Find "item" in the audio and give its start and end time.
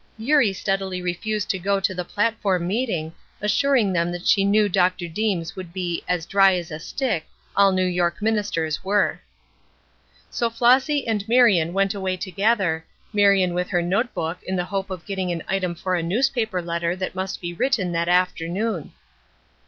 15.47-15.75